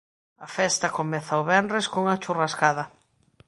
[0.45, 2.83] A festa comeza o venres cunha churrascada.